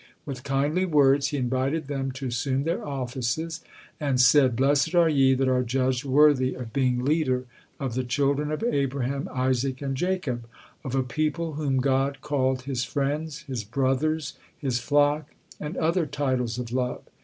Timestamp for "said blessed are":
4.19-5.07